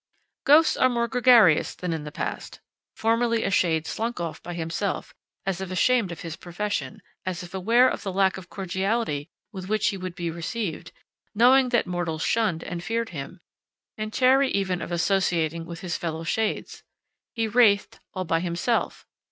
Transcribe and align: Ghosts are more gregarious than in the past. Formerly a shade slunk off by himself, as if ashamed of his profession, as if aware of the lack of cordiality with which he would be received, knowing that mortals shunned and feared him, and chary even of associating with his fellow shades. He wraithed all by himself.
Ghosts 0.45 0.75
are 0.77 0.89
more 0.89 1.07
gregarious 1.07 1.75
than 1.75 1.93
in 1.93 2.05
the 2.05 2.11
past. 2.11 2.59
Formerly 2.95 3.43
a 3.43 3.51
shade 3.51 3.85
slunk 3.85 4.19
off 4.19 4.41
by 4.41 4.55
himself, 4.55 5.13
as 5.45 5.61
if 5.61 5.69
ashamed 5.69 6.11
of 6.11 6.21
his 6.21 6.35
profession, 6.35 7.03
as 7.23 7.43
if 7.43 7.53
aware 7.53 7.87
of 7.87 8.01
the 8.01 8.11
lack 8.11 8.35
of 8.35 8.49
cordiality 8.49 9.29
with 9.51 9.69
which 9.69 9.89
he 9.89 9.97
would 9.97 10.15
be 10.15 10.31
received, 10.31 10.91
knowing 11.35 11.69
that 11.69 11.85
mortals 11.85 12.23
shunned 12.23 12.63
and 12.63 12.83
feared 12.83 13.09
him, 13.09 13.41
and 13.95 14.11
chary 14.11 14.49
even 14.49 14.81
of 14.81 14.91
associating 14.91 15.67
with 15.67 15.81
his 15.81 15.97
fellow 15.97 16.23
shades. 16.23 16.81
He 17.35 17.47
wraithed 17.47 17.99
all 18.15 18.25
by 18.25 18.39
himself. 18.39 19.05